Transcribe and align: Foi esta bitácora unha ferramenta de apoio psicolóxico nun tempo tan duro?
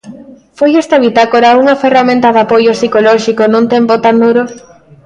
Foi 0.57 0.71
esta 0.83 0.97
bitácora 1.05 1.57
unha 1.61 1.79
ferramenta 1.83 2.33
de 2.35 2.41
apoio 2.45 2.71
psicolóxico 2.77 3.43
nun 3.47 3.65
tempo 3.75 3.93
tan 4.05 4.15
duro? 4.23 4.43